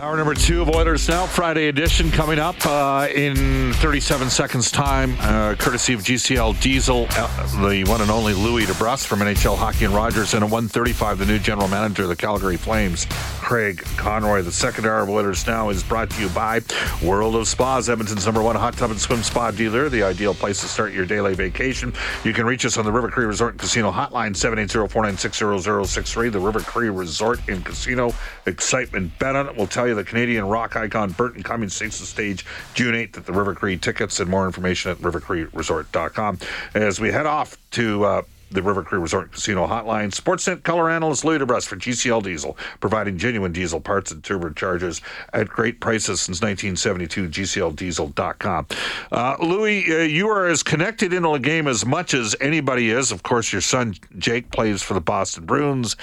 [0.00, 5.14] Hour number two of Oilers Now, Friday edition coming up uh, in 37 seconds' time,
[5.20, 9.84] uh, courtesy of GCL Diesel, uh, the one and only Louie DeBrusk from NHL Hockey
[9.84, 13.06] and Rogers, and at 135, the new general manager of the Calgary Flames,
[13.52, 14.40] Craig Conroy.
[14.40, 16.62] The second hour of Oilers Now is brought to you by
[17.04, 20.62] World of Spas, Edmonton's number one hot tub and swim spa dealer, the ideal place
[20.62, 21.92] to start your daily vacation.
[22.24, 26.60] You can reach us on the River Cree Resort and Casino hotline, 780-496-0063, the River
[26.60, 28.14] Cree Resort and Casino.
[28.46, 29.54] Excitement bet on it.
[29.54, 33.26] We'll tell you the Canadian rock icon Burton Cummings takes the stage June 8th at
[33.26, 36.38] the River Cree tickets and more information at rivercreeresort.com.
[36.72, 38.22] As we head off to uh,
[38.52, 40.10] the River Cree Resort Casino Hotline.
[40.10, 45.00] Sportsnet color analyst Louie DeBrusk for GCL Diesel, providing genuine diesel parts and turbochargers
[45.32, 47.28] at great prices since 1972.
[47.28, 48.66] GCLDiesel.com.
[49.10, 53.12] Uh, Louie, uh, you are as connected into the game as much as anybody is.
[53.12, 55.96] Of course, your son Jake plays for the Boston Bruins.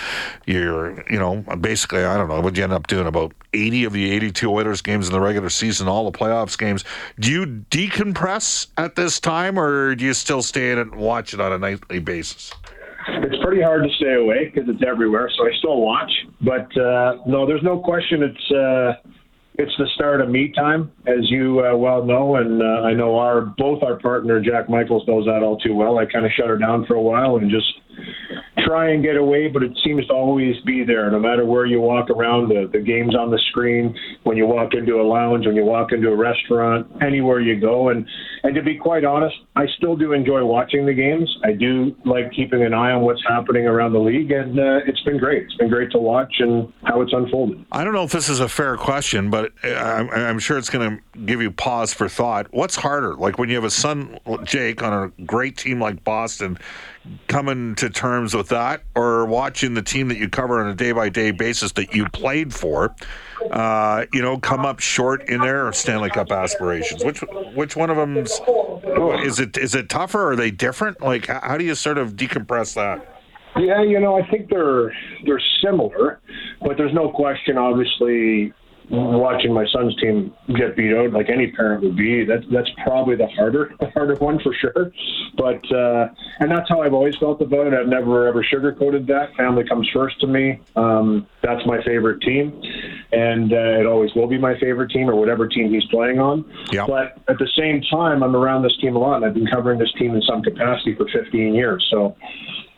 [0.46, 3.94] You're, you know, basically, I don't know, what you end up doing about 80 of
[3.94, 6.84] the 82 Oilers games in the regular season, all the playoffs games.
[7.20, 11.34] Do you decompress at this time, or do you still stay in it and watch
[11.34, 12.39] it on a nightly basis?
[13.08, 15.30] It's pretty hard to stay away because it's everywhere.
[15.38, 18.24] So I still watch, but uh, no, there's no question.
[18.24, 19.10] It's uh,
[19.56, 23.18] it's the start of me time, as you uh, well know, and uh, I know
[23.18, 25.98] our both our partner Jack Michaels knows that all too well.
[25.98, 27.68] I kind of shut her down for a while and just
[28.66, 31.10] try and get away, but it seems to always be there.
[31.12, 33.96] No matter where you walk around, the, the game's on the screen.
[34.24, 37.90] When you walk into a lounge, when you walk into a restaurant, anywhere you go,
[37.90, 38.08] and
[38.44, 41.30] and to be quite honest, I still do enjoy watching the games.
[41.44, 45.02] I do like keeping an eye on what's happening around the league, and uh, it's
[45.02, 45.44] been great.
[45.44, 47.66] It's been great to watch and how it's unfolded.
[47.72, 50.98] I don't know if this is a fair question, but I'm, I'm sure it's going
[50.98, 52.48] to give you pause for thought.
[52.52, 56.58] What's harder, like when you have a son, Jake, on a great team like Boston?
[57.28, 60.92] Coming to terms with that or watching the team that you cover on a day
[60.92, 62.96] by day basis that you played for,
[63.52, 67.04] uh, you know, come up short in their Stanley Cup aspirations?
[67.04, 69.58] Which which one of them is it?
[69.58, 70.32] Is it tougher?
[70.32, 71.02] Are they different?
[71.02, 73.16] Like, how do you sort of decompress that?
[73.58, 74.94] Yeah, you know, I think they're
[75.26, 76.20] they're similar,
[76.62, 77.58] but there's no question.
[77.58, 78.54] Obviously,
[78.90, 83.16] watching my son's team get beat out like any parent would be that, that's probably
[83.16, 84.92] the harder the harder one for sure.
[85.38, 86.08] But uh
[86.40, 87.74] and that's how i've always felt about it.
[87.74, 89.36] I've never ever sugarcoated that.
[89.36, 90.60] Family comes first to me.
[90.76, 92.62] Um that's my favorite team.
[93.12, 96.46] And uh, it always will be my favorite team or whatever team he's playing on.
[96.72, 96.88] Yep.
[96.88, 99.18] but at the same time i'm around this team a lot.
[99.18, 101.86] And i've been covering this team in some capacity for 15 years.
[101.92, 102.16] So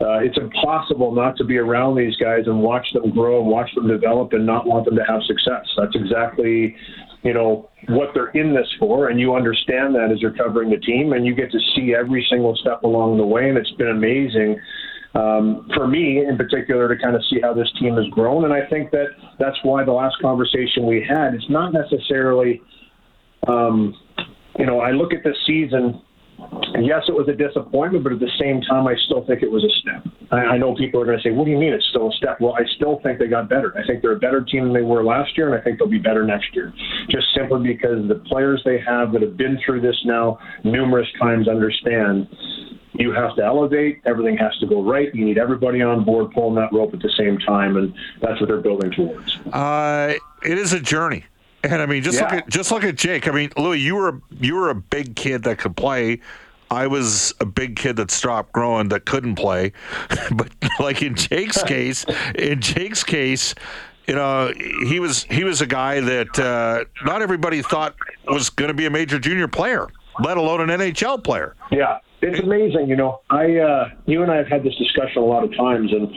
[0.02, 3.70] uh, it's impossible not to be around these guys and watch them grow and watch
[3.74, 5.64] them develop and not want them to have success.
[5.76, 6.74] That's exactly,
[7.22, 10.78] you know, what they're in this for, and you understand that as you're covering the
[10.78, 13.90] team, and you get to see every single step along the way, and it's been
[13.90, 14.58] amazing.
[15.14, 18.52] Um, for me, in particular, to kind of see how this team has grown, and
[18.52, 19.08] I think that
[19.38, 22.62] that's why the last conversation we had, it's not necessarily,
[23.46, 23.94] um,
[24.58, 26.00] you know, I look at this season
[26.80, 29.64] yes, it was a disappointment, but at the same time, I still think it was
[29.64, 30.04] a step.
[30.30, 32.12] I, I know people are going to say, "What do you mean it's still a
[32.12, 33.76] step?" Well, I still think they got better.
[33.76, 35.88] I think they're a better team than they were last year, and I think they'll
[35.88, 36.72] be better next year.
[37.08, 41.48] Just simply because the players they have that have been through this now numerous times
[41.48, 42.28] understand
[42.94, 44.02] you have to elevate.
[44.04, 45.14] Everything has to go right.
[45.14, 48.48] You need everybody on board pulling that rope at the same time, and that's what
[48.48, 49.38] they're building towards.
[49.52, 50.14] Uh,
[50.44, 51.24] it is a journey.
[51.64, 52.24] And I mean, just yeah.
[52.24, 53.28] look at just look at Jake.
[53.28, 56.20] I mean, Louie, you were you were a big kid that could play.
[56.70, 59.72] I was a big kid that stopped growing that couldn't play.
[60.34, 60.48] but
[60.80, 63.54] like in Jake's case, in Jake's case,
[64.06, 64.52] you know,
[64.86, 67.94] he was he was a guy that uh, not everybody thought
[68.26, 69.88] was going to be a major junior player,
[70.20, 71.54] let alone an NHL player.
[71.70, 71.98] Yeah.
[72.22, 73.20] It's amazing, you know.
[73.30, 76.08] I, uh, you and I have had this discussion a lot of times, and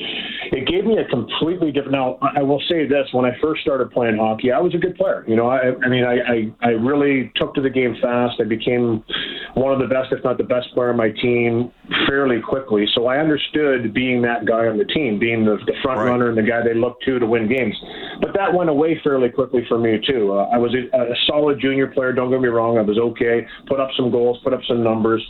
[0.53, 1.93] it gave me a completely different.
[1.93, 4.95] Now, I will say this: when I first started playing hockey, I was a good
[4.95, 5.25] player.
[5.27, 8.39] You know, I, I mean, I, I, I really took to the game fast.
[8.39, 9.03] I became
[9.55, 11.71] one of the best, if not the best player on my team.
[12.07, 12.85] fairly quickly.
[12.93, 16.09] So I understood being that guy on the team, being the, the front right.
[16.09, 17.75] runner and the guy they look to to win games.
[18.35, 20.33] That went away fairly quickly for me too.
[20.33, 22.11] Uh, I was a, a solid junior player.
[22.11, 22.77] Don't get me wrong.
[22.77, 23.47] I was okay.
[23.67, 25.25] Put up some goals, put up some numbers.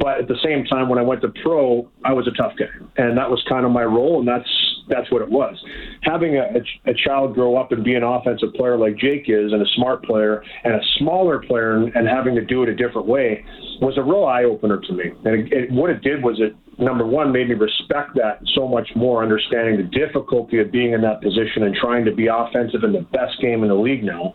[0.00, 2.64] But at the same time, when I went to pro, I was a tough guy,
[2.96, 4.48] and that was kind of my role, and that's
[4.88, 5.56] that's what it was.
[6.02, 9.60] Having a, a, child grow up and be an offensive player like Jake is, and
[9.60, 13.06] a smart player, and a smaller player, and, and having to do it a different
[13.06, 13.44] way
[13.80, 15.04] was a real eye opener to me.
[15.24, 18.68] And it, it, what it did was it number one made me respect that so
[18.68, 22.84] much more, understanding the difficulty of being in that position and trying to be offensive
[22.84, 24.34] in the best game in the league now.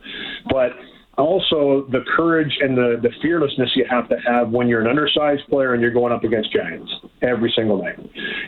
[0.50, 0.72] But
[1.18, 5.44] also the courage and the, the fearlessness you have to have when you're an undersized
[5.50, 6.92] player and you're going up against giants
[7.22, 8.00] every single night.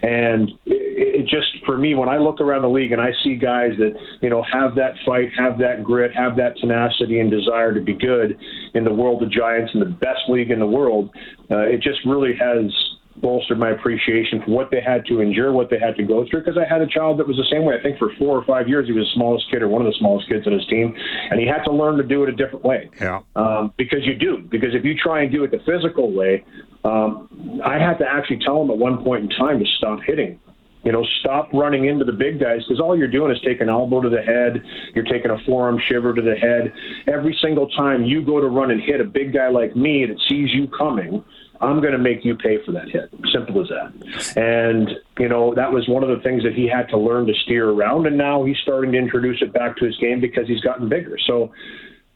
[0.01, 3.35] And it, it just, for me, when I look around the league and I see
[3.35, 7.73] guys that, you know, have that fight, have that grit, have that tenacity and desire
[7.73, 8.39] to be good
[8.73, 11.11] in the world of giants and the best league in the world,
[11.51, 12.71] uh, it just really has
[13.17, 16.41] bolstered my appreciation for what they had to endure, what they had to go through.
[16.41, 17.75] Because I had a child that was the same way.
[17.77, 19.87] I think for four or five years he was the smallest kid or one of
[19.87, 20.95] the smallest kids on his team,
[21.29, 22.89] and he had to learn to do it a different way.
[22.99, 23.21] Yeah.
[23.35, 24.47] Um, because you do.
[24.49, 26.43] Because if you try and do it the physical way,
[26.83, 30.39] um, I had to actually tell him at one point in time to stop hitting.
[30.83, 33.69] You know, stop running into the big guys because all you're doing is taking an
[33.69, 34.61] elbow to the head.
[34.93, 36.73] You're taking a forearm shiver to the head.
[37.07, 40.17] Every single time you go to run and hit a big guy like me that
[40.27, 41.23] sees you coming,
[41.63, 43.09] I'm going to make you pay for that hit.
[43.31, 44.37] Simple as that.
[44.37, 47.33] And, you know, that was one of the things that he had to learn to
[47.45, 48.05] steer around.
[48.05, 51.17] And now he's starting to introduce it back to his game because he's gotten bigger.
[51.25, 51.51] So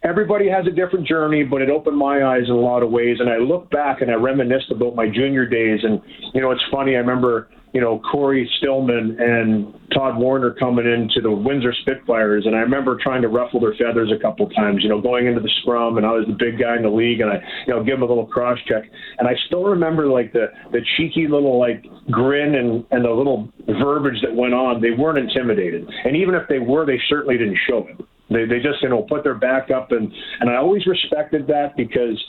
[0.03, 3.19] everybody has a different journey, but it opened my eyes in a lot of ways.
[3.19, 5.79] And I look back and I reminisce about my junior days.
[5.83, 6.01] And,
[6.33, 6.95] you know, it's funny.
[6.95, 12.55] I remember you know, Cory Stillman and Todd Warriner coming into the Windsor Spitfires, and
[12.55, 15.49] I remember trying to ruffle their feathers a couple times, you know, going into the
[15.61, 17.35] scrum, and I was the big guy in the league, and I,
[17.65, 18.83] you know, give them a little cross check,
[19.19, 23.49] and I still remember like the the cheeky little like grin and and the little
[23.67, 24.81] verbiage that went on.
[24.81, 27.97] They weren't intimidated, and even if they were, they certainly didn't show it.
[28.29, 31.75] They they just you know put their back up, and and I always respected that
[31.77, 32.21] because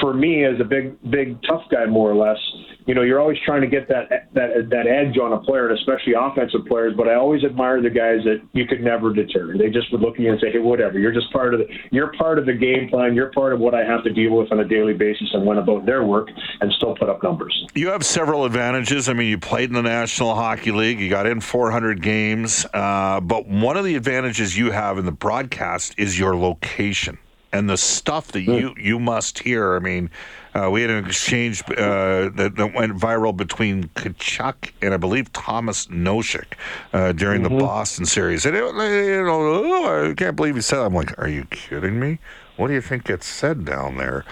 [0.00, 2.38] for me as a big big tough guy more or less
[2.86, 5.78] you know you're always trying to get that that that edge on a player and
[5.78, 9.56] especially offensive players but i always admire the guys that you could never deter.
[9.56, 10.98] They just would look at you and say hey whatever.
[10.98, 13.14] You're just part of the you're part of the game plan.
[13.14, 15.58] You're part of what i have to deal with on a daily basis and went
[15.58, 16.28] about their work
[16.60, 17.66] and still put up numbers.
[17.74, 19.08] You have several advantages.
[19.08, 21.00] I mean you played in the national hockey league.
[21.00, 25.12] You got in 400 games uh, but one of the advantages you have in the
[25.12, 27.18] broadcast is your location
[27.52, 29.74] and the stuff that you you must hear.
[29.74, 30.10] I mean,
[30.54, 35.32] uh, we had an exchange uh, that, that, went viral between Tkachuk and I believe
[35.32, 36.54] Tomas Nosek
[36.92, 37.56] uh, during mm-hmm.
[37.56, 40.78] the Boston series, and it, you know, oh, I can't believe he said.
[40.78, 40.86] That.
[40.86, 42.18] I'm like, are you kidding me?
[42.58, 44.24] What do you think gets said down there?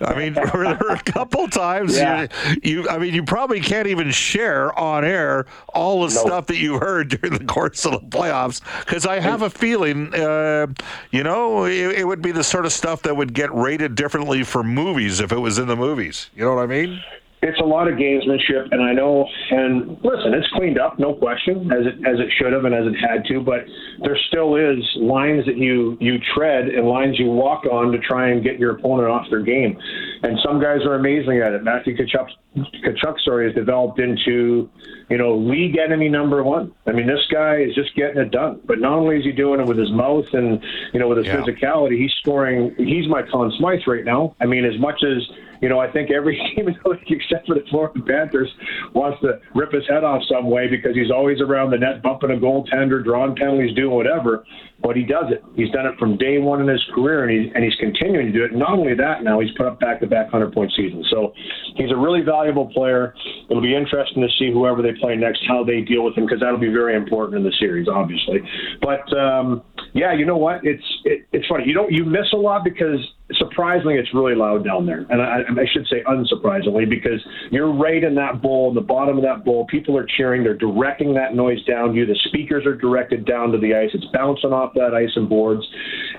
[0.00, 2.26] I mean, there were a couple times yeah.
[2.62, 6.26] you, you, I mean, you probably can't even share on air all the nope.
[6.26, 10.14] stuff that you heard during the course of the playoffs because I have a feeling,
[10.14, 10.66] uh,
[11.10, 14.44] you know, it, it would be the sort of stuff that would get rated differently
[14.44, 16.30] for movies if it was in the movies.
[16.34, 17.02] You know what I mean?
[17.44, 19.28] It's a lot of gamesmanship, and I know.
[19.50, 22.86] And listen, it's cleaned up, no question, as it as it should have and as
[22.86, 23.40] it had to.
[23.40, 23.66] But
[24.02, 28.30] there still is lines that you you tread and lines you walk on to try
[28.30, 29.78] and get your opponent off their game.
[30.22, 31.62] And some guys are amazing at it.
[31.62, 34.70] Matthew Tkachuk, Tkachuk story has developed into,
[35.10, 36.72] you know, league enemy number one.
[36.86, 38.60] I mean, this guy is just getting it done.
[38.64, 40.64] But not only is he doing it with his mouth and
[40.94, 41.36] you know with his yeah.
[41.36, 42.74] physicality, he's scoring.
[42.78, 44.34] He's my Conn Smythe right now.
[44.40, 45.28] I mean, as much as
[45.64, 48.52] you know, I think every team in the league except for the Florida Panthers
[48.92, 52.32] wants to rip his head off some way because he's always around the net, bumping
[52.32, 54.44] a goaltender, drawing penalties, doing whatever.
[54.84, 55.42] But he does it.
[55.56, 58.32] He's done it from day one in his career, and he's and he's continuing to
[58.32, 58.52] do it.
[58.52, 61.08] Not only that, now he's put up back-to-back hundred-point seasons.
[61.10, 61.32] So
[61.76, 63.14] he's a really valuable player.
[63.48, 66.40] It'll be interesting to see whoever they play next how they deal with him because
[66.40, 68.40] that'll be very important in the series, obviously.
[68.82, 69.62] But um,
[69.94, 70.60] yeah, you know what?
[70.64, 71.64] It's it, it's funny.
[71.66, 73.00] You don't you miss a lot because
[73.32, 75.06] surprisingly, it's really loud down there.
[75.08, 79.16] And I, I, should say unsurprisingly, because you're right in that bowl, in the bottom
[79.16, 79.66] of that bowl.
[79.66, 80.44] People are cheering.
[80.44, 82.04] They're directing that noise down you.
[82.06, 83.90] The speakers are directed down to the ice.
[83.94, 85.66] It's bouncing off that ice and boards.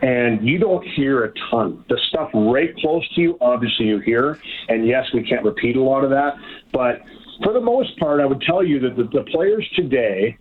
[0.02, 1.84] And you don't hear a ton.
[1.90, 4.40] The stuff right close to you, obviously, you hear.
[4.68, 6.36] And yes, we can't repeat a lot of that.
[6.74, 7.02] But
[7.44, 10.38] for the most part, I would tell you that the, the players today,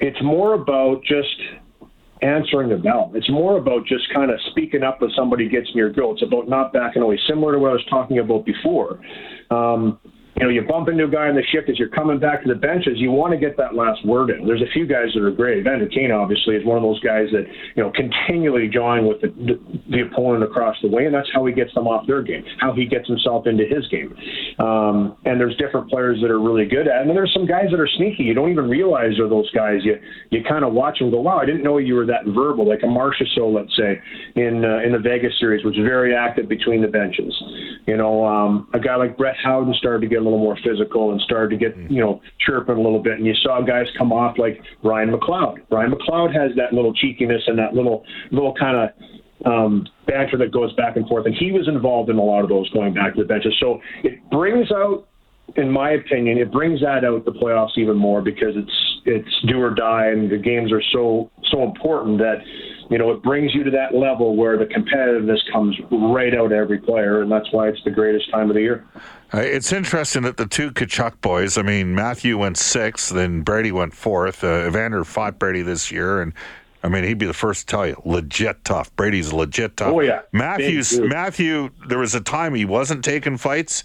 [0.00, 1.36] it's more about just
[2.22, 3.12] answering the bell.
[3.14, 6.12] It's more about just kind of speaking up when somebody gets in your grill.
[6.12, 9.00] It's about not backing away, similar to what I was talking about before.
[9.50, 9.98] Um,
[10.38, 12.48] you know, you bump into a guy on the shift as you're coming back to
[12.48, 14.46] the benches, you want to get that last word in.
[14.46, 15.64] There's a few guys that are great.
[15.64, 19.28] Vander Kane, obviously, is one of those guys that, you know, continually jawing with the,
[19.28, 19.58] the,
[19.90, 22.72] the opponent across the way, and that's how he gets them off their game, how
[22.72, 24.14] he gets himself into his game.
[24.58, 27.00] Um, and there's different players that are really good at it.
[27.00, 28.22] And then there's some guys that are sneaky.
[28.22, 29.80] You don't even realize are those guys.
[29.82, 29.96] You
[30.30, 32.68] you kind of watch them go, wow, I didn't know you were that verbal.
[32.68, 34.00] Like a Marchessault, let's say,
[34.36, 37.34] in uh, in the Vegas series, was very active between the benches.
[37.86, 41.12] You know, um, a guy like Brett Howden started to get a little more physical
[41.12, 41.90] and started to get, mm.
[41.90, 43.14] you know, chirping a little bit.
[43.14, 45.58] And you saw guys come off like Ryan McLeod.
[45.70, 50.52] Ryan McLeod has that little cheekiness and that little, little kind of um, banter that
[50.52, 51.26] goes back and forth.
[51.26, 53.54] And he was involved in a lot of those going back to the benches.
[53.60, 55.06] So it brings out,
[55.56, 59.60] in my opinion, it brings that out the playoffs even more because it's it's do
[59.62, 62.36] or die, and the games are so so important that
[62.90, 66.78] you know, it brings you to that level where the competitiveness comes right out every
[66.78, 68.86] player, and that's why it's the greatest time of the year.
[69.32, 73.72] Uh, it's interesting that the two Tkachuk boys, I mean, Matthew went sixth, then Brady
[73.72, 74.42] went fourth.
[74.42, 76.32] Uh, Evander fought Brady this year, and
[76.82, 78.94] I mean, he'd be the first to tell you, legit tough.
[78.96, 79.92] Brady's legit tough.
[79.92, 80.22] Oh, yeah.
[80.32, 83.84] Matthew's, Matthew, there was a time he wasn't taking fights.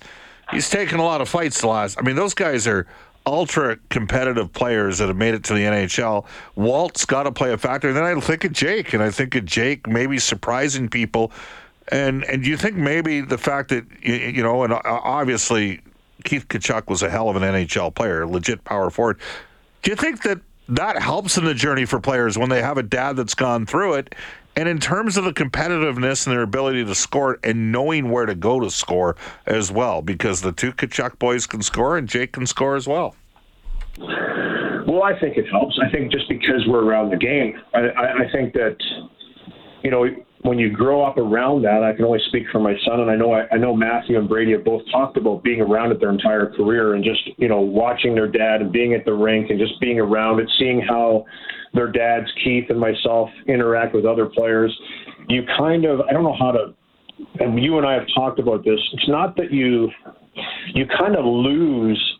[0.52, 1.98] He's taken a lot of fights the last.
[2.00, 2.86] I mean, those guys are
[3.26, 6.26] ultra competitive players that have made it to the NHL.
[6.56, 7.88] Walt's got to play a factor.
[7.90, 11.32] And then I think of Jake, and I think of Jake maybe surprising people.
[11.90, 15.82] And and do you think maybe the fact that you, know, and uh, obviously
[16.24, 19.20] Keith Tkachuk was a hell of an NHL player, legit power forward.
[19.82, 20.40] Do you think that
[20.70, 23.96] that helps in the journey for players when they have a dad that's gone through
[23.96, 24.16] it?
[24.56, 28.36] And in terms of the competitiveness and their ability to score and knowing where to
[28.36, 29.16] go to score
[29.48, 33.16] as well, because the two Tkachuk boys can score and Jake can score as well.
[33.98, 35.80] Well, I think it helps.
[35.84, 38.78] I think just because we're around the game, I, I, I think that,
[39.84, 40.06] you know,
[40.44, 43.16] when you grow up around that, I can only speak for my son, and I
[43.16, 46.12] know I, I know Matthew and Brady have both talked about being around it their
[46.12, 49.60] entire career, and just you know watching their dad and being at the rink and
[49.60, 51.26] just being around it, seeing how
[51.74, 54.76] their dads, Keith and myself, interact with other players.
[55.30, 56.74] You kind of, I don't know how to,
[57.40, 58.80] and you and I have talked about this.
[58.94, 59.90] It's not that you,
[60.74, 62.20] you kind of lose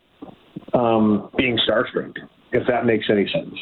[0.72, 2.14] um, being starstruck
[2.54, 3.54] if that makes any sense.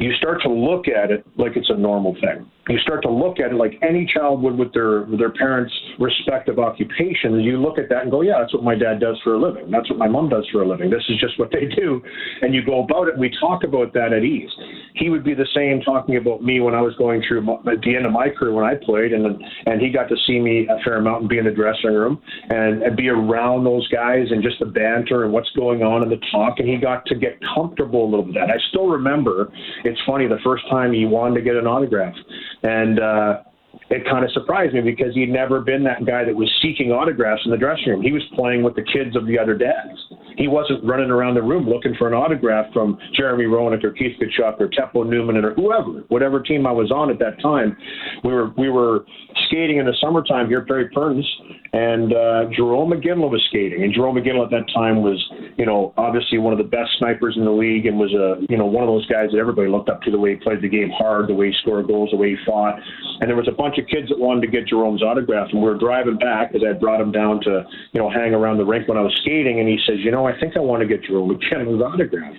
[0.00, 2.50] You start to look at it like it's a normal thing.
[2.68, 5.72] You start to look at it like any child would with their with their parents'
[5.98, 7.44] respective occupations.
[7.44, 9.70] You look at that and go, yeah, that's what my dad does for a living.
[9.70, 10.90] That's what my mom does for a living.
[10.90, 12.02] This is just what they do,
[12.42, 13.16] and you go about it.
[13.16, 14.50] We talk about that at ease.
[14.94, 17.80] He would be the same talking about me when I was going through my, at
[17.80, 19.24] the end of my career when I played, and
[19.66, 22.20] and he got to see me a fair amount and be in the dressing room
[22.50, 26.10] and, and be around those guys and just the banter and what's going on in
[26.10, 28.50] the talk, and he got to get comfortable a little bit that.
[28.50, 29.52] I still remember.
[29.84, 32.14] It's funny the first time he wanted to get an autograph,
[32.62, 33.42] and uh,
[33.90, 37.42] it kind of surprised me because he'd never been that guy that was seeking autographs
[37.44, 38.02] in the dressing room.
[38.02, 39.96] He was playing with the kids of the other dads.
[40.36, 44.16] He wasn't running around the room looking for an autograph from Jeremy Roenick or Keith
[44.20, 47.76] Tkachuk or Teppo Numminen or whoever, whatever team I was on at that time.
[48.24, 49.06] We were we were
[49.46, 51.26] skating in the summertime here at Perry Pearns,
[51.72, 53.82] and uh, Jarome Iginla was skating.
[53.84, 55.22] And Jarome Iginla at that time was,
[55.56, 58.56] you know, obviously one of the best snipers in the league and was a, you
[58.56, 60.68] know, one of those guys that everybody looked up to the way he played the
[60.68, 62.80] game hard, the way he scored goals, the way he fought.
[63.20, 65.68] And there was a bunch of kids that wanted to get Jarome's autograph, and we
[65.68, 68.88] were driving back because I brought him down to, you know, hang around the rink
[68.88, 71.02] when I was skating, and he says, you know, I think I want to get
[71.04, 72.34] Jarome Iginla's autograph.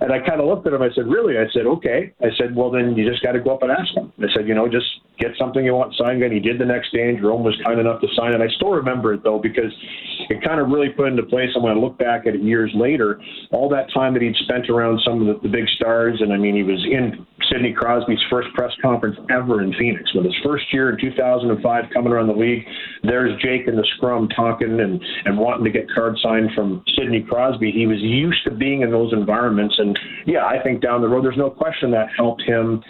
[0.00, 0.82] And I kind of looked at him.
[0.82, 1.38] I said, really?
[1.38, 2.12] I said, okay.
[2.20, 4.12] I said, well, then you just got to go up and ask him.
[4.18, 4.86] I said, you know, just
[5.18, 6.22] get something you want signed.
[6.22, 8.40] And he did the next day, and Jarome was kind enough to sign it.
[8.40, 9.72] I still remember it though because
[10.30, 11.50] it kind of really put into place.
[11.54, 13.20] And when I look back at it years later,
[13.50, 16.36] all that time that he'd spent around some of the, the big stars, and I
[16.36, 20.12] mean, he was in Sidney Crosby's first press conference ever in Phoenix.
[20.14, 22.64] With his first year in 2005 coming around the league,
[23.02, 27.24] there's Jake in the scrum talking and, and wanting to get card signed from Sidney
[27.28, 27.70] Crosby.
[27.70, 29.74] He was used to being in those environments.
[29.78, 32.82] And yeah, I think down the road, there's no question that helped him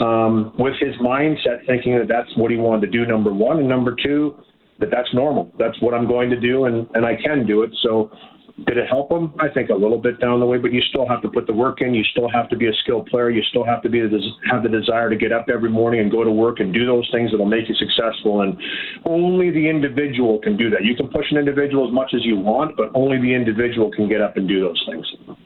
[0.00, 3.58] um, with his mindset, thinking that that's what he wanted to do, number one.
[3.58, 4.36] And number two,
[4.80, 5.52] that that's normal.
[5.58, 7.70] That's what I'm going to do, and, and I can do it.
[7.82, 8.10] So
[8.66, 9.34] did it help him?
[9.40, 11.52] I think a little bit down the way, but you still have to put the
[11.52, 11.92] work in.
[11.92, 13.28] You still have to be a skilled player.
[13.28, 16.10] You still have to be the, have the desire to get up every morning and
[16.10, 18.42] go to work and do those things that'll make you successful.
[18.42, 18.56] And
[19.06, 20.84] only the individual can do that.
[20.84, 24.08] You can push an individual as much as you want, but only the individual can
[24.08, 25.36] get up and do those things.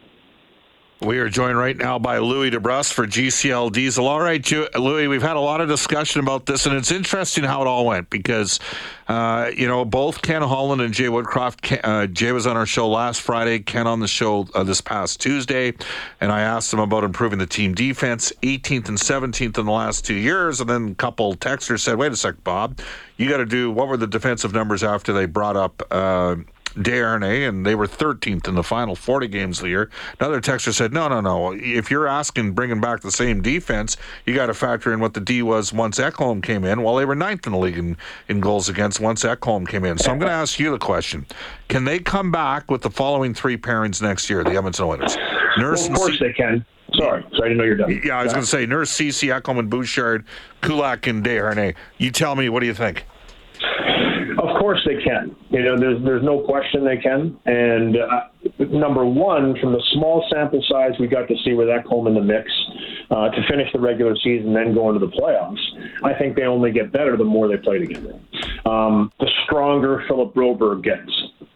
[1.00, 4.08] We are joined right now by Louie DeBrusk for GCL Diesel.
[4.08, 7.62] All right, Louie, we've had a lot of discussion about this, and it's interesting how
[7.62, 8.58] it all went because,
[9.06, 12.88] uh, you know, both Ken Holland and Jay Woodcroft, uh, Jay was on our show
[12.88, 15.72] last Friday, Ken on the show uh, this past Tuesday,
[16.20, 20.04] and I asked him about improving the team defense, 18th and 17th in the last
[20.04, 22.80] two years, and then a couple texters said, wait a sec, Bob,
[23.16, 25.80] you got to do, what were the defensive numbers after they brought up
[26.74, 29.90] Desharnais, and they were 13th in the final 40 games of the year.
[30.20, 31.52] Another texter said, no, no, no.
[31.52, 33.96] If you're asking bringing back the same defense,
[34.26, 36.82] you got to factor in what the D was once Ekholm came in.
[36.82, 37.96] Well, they were ninth in the league in,
[38.28, 39.98] in goals against once Ekholm came in.
[39.98, 41.26] So I'm going to ask you the question.
[41.68, 45.16] Can they come back with the following three pairings next year, the Edmonton Oilers?
[45.58, 46.64] Nurse well, of course C- they can.
[46.94, 48.00] Sorry, sorry, I didn't know you're done.
[48.02, 50.24] Yeah, I was going to say Nurse, Ceci, Ekholm, and Bouchard,
[50.62, 51.74] Kulak, and Desharnais.
[51.98, 53.04] You tell me, what do you think?
[54.68, 55.34] Of course they can.
[55.48, 57.38] You know, there's there's no question they can.
[57.46, 62.06] And uh, number one, from the small sample size we got to see with Ekholm
[62.06, 62.52] in the mix
[63.10, 65.56] uh, to finish the regular season, then go into the playoffs.
[66.04, 68.20] I think they only get better the more they play together.
[68.66, 71.10] Um, the stronger Philip Broberg gets,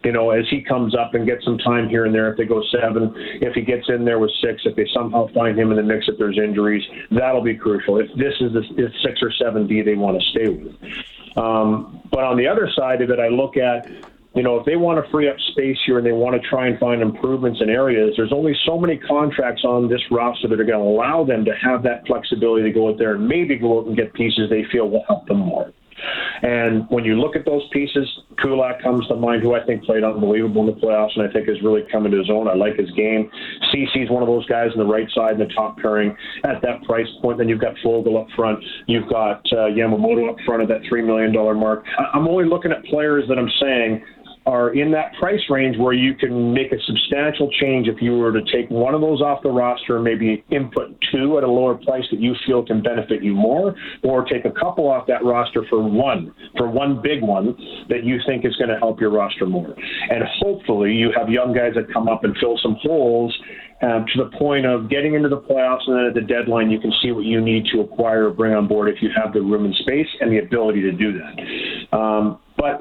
[0.05, 2.47] you know, as he comes up and gets some time here and there, if they
[2.47, 5.77] go seven, if he gets in there with six, if they somehow find him in
[5.77, 7.99] the mix if there's injuries, that'll be crucial.
[7.99, 10.75] If this is the if six or seven D they want to stay with.
[11.37, 13.89] Um, but on the other side of it, I look at,
[14.35, 16.67] you know, if they want to free up space here and they want to try
[16.67, 20.65] and find improvements in areas, there's only so many contracts on this roster that are
[20.65, 23.81] going to allow them to have that flexibility to go out there and maybe go
[23.81, 25.73] out and get pieces they feel will help them more.
[26.43, 28.07] And when you look at those pieces,
[28.41, 31.49] Kulak comes to mind, who I think played unbelievable in the playoffs, and I think
[31.49, 32.49] has really come into his own.
[32.49, 33.31] I like his game.
[33.73, 36.83] Ceci's one of those guys on the right side in the top pairing at that
[36.85, 37.39] price point.
[37.39, 38.59] Then you've got Foegele up front.
[38.87, 41.85] You've got uh, Yamamoto up front at that $3 million mark.
[42.13, 44.03] I'm only looking at players that I'm saying
[44.47, 48.33] are in that price range where you can make a substantial change if you were
[48.33, 51.75] to take one of those off the roster and maybe input two at a lower
[51.75, 55.65] price that you feel can benefit you more, or take a couple off that roster
[55.69, 57.57] for one, for one big one
[57.89, 59.75] that you think is going to help your roster more.
[60.11, 63.37] And hopefully you have young guys that come up and fill some holes
[63.83, 66.79] um, to the point of getting into the playoffs, and then at the deadline, you
[66.79, 69.41] can see what you need to acquire or bring on board if you have the
[69.41, 71.97] room and space and the ability to do that.
[71.97, 72.81] Um, but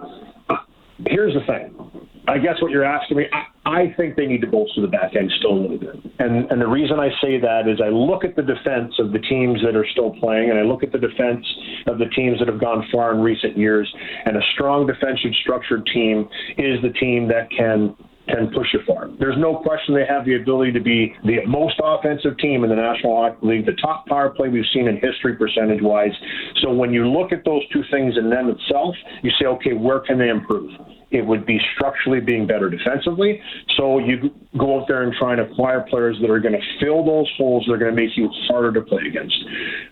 [1.08, 2.01] here's the thing.
[2.27, 5.15] I guess what you're asking me, I, I think they need to bolster the back
[5.15, 5.96] end still a little bit.
[6.20, 9.20] And and the reason I say that is I look at the defense of the
[9.20, 11.46] teams that are still playing, and I look at the defense
[11.88, 13.91] of the teams that have gone far in recent years.
[14.25, 17.96] And a strong defensive structured team is the team that can
[18.28, 19.10] can push you far.
[19.20, 22.75] There's no question they have the ability to be the most offensive team in the
[22.75, 26.13] National Hockey League, the top power play we've seen in history percentage wise.
[26.62, 30.00] So when you look at those two things in them itself, you say, okay, where
[30.00, 30.72] can they improve?
[31.12, 33.42] It would be structurally being better defensively.
[33.75, 37.04] So you go out there and try and acquire players that are going to fill
[37.04, 39.36] those holes that are going to make you harder to play against.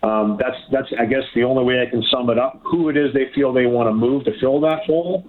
[0.02, 2.62] Um, that's that's I guess the only way I can sum it up.
[2.64, 5.26] Who it is they feel they want to move to fill that hole,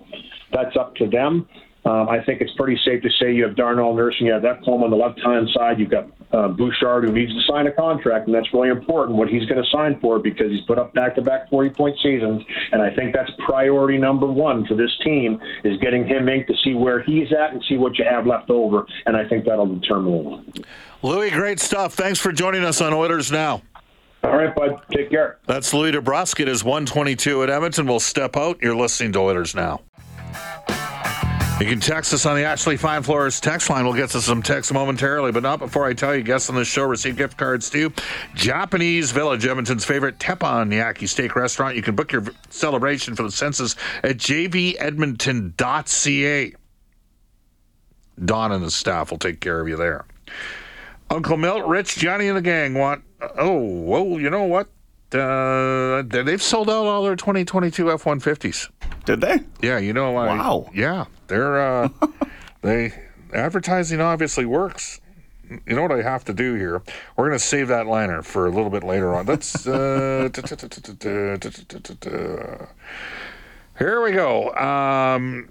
[0.53, 1.47] that's up to them.
[1.83, 4.43] Um, I think it's pretty safe to say you have Darnell Nurse and you have
[4.43, 5.79] that Ekholm on the left hand side.
[5.79, 9.29] You've got uh, Bouchard who needs to sign a contract, and that's really important what
[9.29, 12.43] he's going to sign for because he's put up back to back 40 point seasons.
[12.71, 16.55] And I think that's priority number one for this team is getting him inked to
[16.63, 18.85] see where he's at and see what you have left over.
[19.07, 20.45] And I think that'll determine a lot.
[21.01, 21.95] Louie, great stuff.
[21.95, 23.63] Thanks for joining us on Oilers Now.
[24.23, 24.81] All right, bud.
[24.91, 25.39] Take care.
[25.47, 26.39] That's Louie DeBrusk.
[26.39, 27.87] It is 122 at Edmonton.
[27.87, 28.61] We'll step out.
[28.61, 29.81] You're listening to Oilers Now.
[31.61, 33.85] You can text us on the Ashley Fine Floors text line.
[33.85, 36.65] We'll get to some texts momentarily, but not before I tell you, guests on the
[36.65, 37.93] show receive gift cards too.
[38.33, 41.75] Japanese Village, Edmonton's favorite teppanyaki steak restaurant.
[41.75, 46.53] You can book your celebration for the census at jvedmonton.ca.
[48.25, 50.05] Don and the staff will take care of you there.
[51.11, 53.03] Uncle Milt, Rich, Johnny, and the gang want.
[53.37, 54.17] Oh, whoa!
[54.17, 54.67] You know what?
[55.13, 58.69] Uh, they've sold out all their 2022 F-150s.
[59.05, 59.39] Did they?
[59.61, 60.11] Yeah, you know.
[60.11, 60.67] Wow.
[60.69, 61.89] I, yeah, they're uh,
[62.61, 62.93] they
[63.33, 65.01] advertising obviously works.
[65.49, 66.81] You know what I have to do here?
[67.17, 69.25] We're going to save that liner for a little bit later on.
[69.25, 69.67] Let's.
[69.67, 70.29] Uh,
[73.77, 74.55] here we go.
[74.55, 75.49] Um,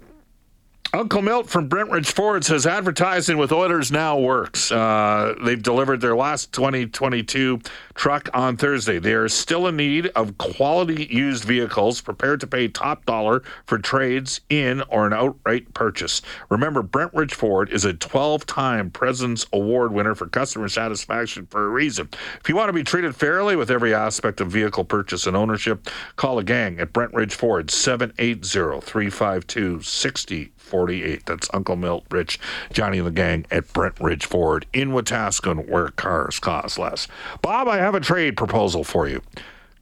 [0.93, 4.73] Uncle Milt from Brentridge Ford says advertising with Oilers now works.
[4.73, 7.61] Uh, they've delivered their last 2022
[7.93, 8.99] truck on Thursday.
[8.99, 13.77] They are still in need of quality used vehicles, prepared to pay top dollar for
[13.77, 16.21] trades in or an outright purchase.
[16.49, 21.69] Remember, Brentridge Ford is a 12 time President's Award winner for customer satisfaction for a
[21.69, 22.09] reason.
[22.41, 25.87] If you want to be treated fairly with every aspect of vehicle purchase and ownership,
[26.17, 31.25] call a gang at Brentridge Ford 780 352 60 48.
[31.25, 32.39] That's Uncle Milt, Rich,
[32.73, 37.07] Johnny and the gang at Brentridge Ford in Wetaskiwin, where cars cost less.
[37.41, 39.21] Bob, I have a trade proposal for you.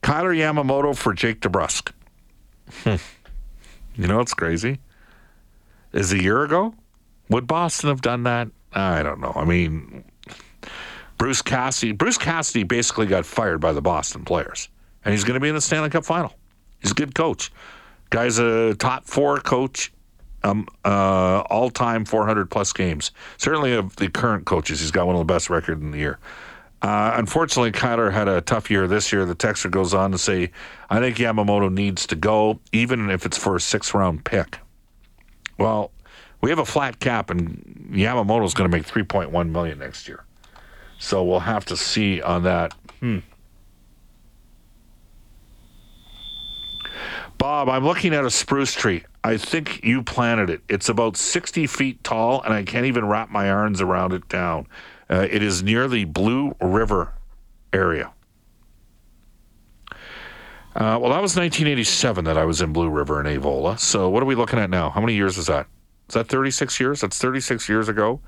[0.02, 1.92] Kailer Yamamoto for Jake DeBrusk.
[2.82, 2.96] Hmm.
[3.96, 4.78] You know what's crazy?
[5.92, 6.72] Is a year ago?
[7.28, 8.48] Would Boston have done that?
[8.72, 9.32] I don't know.
[9.34, 10.04] I mean,
[11.18, 11.92] Bruce Cassidy.
[11.92, 14.70] Bruce Cassidy basically got fired by the Boston players,
[15.04, 16.32] and he's going to be in the Stanley Cup final.
[16.80, 17.52] He's a good coach.
[18.08, 19.92] Guy's a top four coach
[20.42, 23.10] Um, uh, all-time 400 plus games.
[23.36, 26.18] Certainly of the current coaches, he's got one of the best records in the year.
[26.82, 29.26] Uh, unfortunately, Kailer had a tough year this year.
[29.26, 30.50] The texter goes on to say,
[30.88, 34.58] "I think Yamamoto needs to go, even if it's for a six-round pick."
[35.58, 35.90] Well,
[36.40, 40.24] we have a flat cap, and Yamamoto's going to make 3.1 million next year.
[40.98, 42.72] So we'll have to see on that.
[43.00, 43.18] Hmm.
[47.36, 49.04] Bob, I'm looking at a spruce tree.
[49.22, 50.62] I think you planted it.
[50.68, 54.66] It's about 60 feet tall, and I can't even wrap my arms around it down.
[55.10, 57.12] Uh, it is near the Blue River
[57.72, 58.12] area.
[60.74, 63.78] Uh, well, that was 1987 that I was in Blue River in Avola.
[63.78, 64.88] So what are we looking at now?
[64.88, 65.66] How many years is that?
[66.08, 67.00] Is that 36 years?
[67.00, 68.20] That's 36 years ago.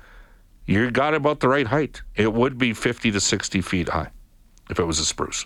[0.65, 2.01] You got about the right height.
[2.15, 4.11] It would be 50 to 60 feet high
[4.69, 5.45] if it was a spruce.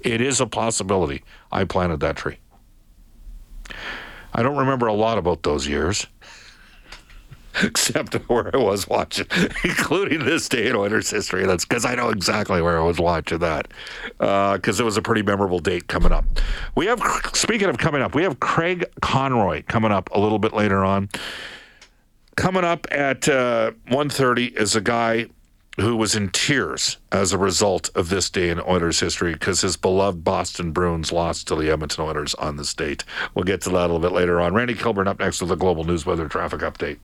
[0.00, 1.22] It is a possibility.
[1.52, 2.38] I planted that tree.
[4.34, 6.06] I don't remember a lot about those years,
[7.62, 9.26] except where I was watching,
[9.64, 11.46] including this day in Oilers history.
[11.46, 13.68] That's because I know exactly where I was watching that,
[14.18, 16.24] because uh, it was a pretty memorable date coming up.
[16.74, 17.00] We have,
[17.32, 21.08] speaking of coming up, we have Craig Conroy coming up a little bit later on.
[22.36, 25.26] Coming up at uh, 1.30 is a guy
[25.80, 29.76] who was in tears as a result of this day in Oilers history because his
[29.76, 33.04] beloved Boston Bruins lost to the Edmonton Oilers on this date.
[33.34, 34.54] We'll get to that a little bit later on.
[34.54, 36.98] Randy Kilburn up next with a global news weather traffic update.